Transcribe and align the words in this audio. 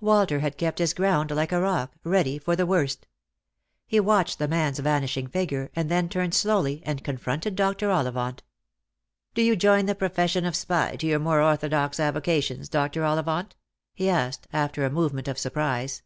Walter 0.00 0.38
had 0.38 0.56
kept 0.56 0.78
his 0.78 0.94
ground 0.94 1.30
like 1.30 1.52
a 1.52 1.60
rock, 1.60 1.92
ready 2.02 2.38
for 2.38 2.56
the 2.56 2.64
worst. 2.64 3.06
He 3.86 4.00
watched 4.00 4.38
the 4.38 4.48
man's 4.48 4.78
vanishing 4.78 5.26
figure, 5.26 5.70
and 5.76 5.90
then 5.90 6.08
turned 6.08 6.32
slowly 6.32 6.82
and 6.86 7.04
confronted 7.04 7.56
Dr. 7.56 7.90
Ollivant. 7.90 8.40
Lost 8.40 8.40
for 8.40 8.52
Love. 8.54 9.34
159" 9.34 9.34
Do 9.34 9.42
you 9.42 9.54
join 9.54 9.84
the 9.84 9.94
profession 9.94 10.46
of 10.46 10.56
spy 10.56 10.96
to 10.96 11.06
your 11.06 11.18
more 11.18 11.42
orthodox 11.42 12.00
avocations, 12.00 12.70
Dr. 12.70 13.04
Ollivant?" 13.04 13.54
he 13.94 14.08
asked, 14.08 14.48
after 14.50 14.86
a 14.86 14.90
movement 14.90 15.28
of 15.28 15.38
surprise. 15.38 16.00